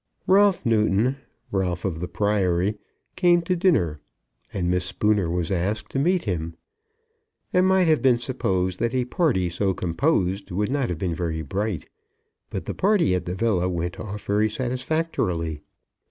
Ralph 0.25 0.65
Newton, 0.65 1.17
Ralph 1.51 1.85
of 1.85 1.99
the 1.99 2.07
Priory, 2.07 2.79
came 3.15 3.43
to 3.43 3.55
dinner, 3.55 4.01
and 4.51 4.67
Miss 4.67 4.83
Spooner 4.85 5.29
was 5.29 5.51
asked 5.51 5.91
to 5.91 5.99
meet 5.99 6.23
him. 6.23 6.55
It 7.53 7.61
might 7.61 7.87
have 7.87 8.01
been 8.01 8.17
supposed 8.17 8.79
that 8.79 8.95
a 8.95 9.05
party 9.05 9.47
so 9.47 9.75
composed 9.75 10.49
would 10.49 10.71
not 10.71 10.89
have 10.89 10.97
been 10.97 11.13
very 11.13 11.43
bright, 11.43 11.87
but 12.49 12.65
the 12.65 12.73
party 12.73 13.13
at 13.13 13.25
the 13.25 13.35
villa 13.35 13.69
went 13.69 13.99
off 13.99 14.25
very 14.25 14.49
satisfactorily. 14.49 15.61